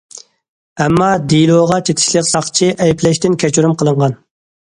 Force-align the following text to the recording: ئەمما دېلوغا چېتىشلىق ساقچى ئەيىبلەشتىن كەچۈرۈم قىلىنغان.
ئەمما 0.83 1.09
دېلوغا 1.33 1.77
چېتىشلىق 1.89 2.27
ساقچى 2.29 2.71
ئەيىبلەشتىن 2.85 3.39
كەچۈرۈم 3.45 3.79
قىلىنغان. 3.83 4.17